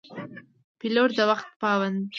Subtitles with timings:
[0.79, 2.05] پیلوټ د وخت پابند وي.